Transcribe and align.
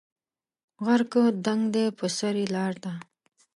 غر 0.85 1.01
که 1.11 1.23
دنګ 1.45 1.61
دی 1.73 1.85
په 1.97 2.05
سر 2.17 2.35
یې 2.41 2.45
لار 2.55 2.73
ده 2.83 2.93